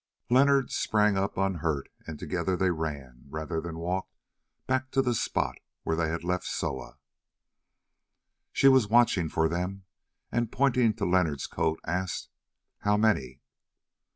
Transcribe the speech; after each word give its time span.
Leonard 0.31 0.71
sprang 0.71 1.15
up 1.15 1.37
unhurt, 1.37 1.87
and 2.07 2.17
together 2.17 2.57
they 2.57 2.71
ran, 2.71 3.23
rather 3.29 3.61
than 3.61 3.77
walked, 3.77 4.17
back 4.65 4.89
to 4.89 4.99
the 4.99 5.13
spot 5.13 5.57
where 5.83 5.95
they 5.95 6.07
had 6.09 6.23
left 6.23 6.43
Soa. 6.45 6.97
She 8.51 8.67
was 8.67 8.87
watching 8.87 9.29
for 9.29 9.47
them, 9.47 9.83
and 10.31 10.51
pointing 10.51 10.95
to 10.95 11.05
Leonard's 11.05 11.45
coat, 11.45 11.79
asked 11.85 12.29
"How 12.79 12.97
many?" 12.97 13.41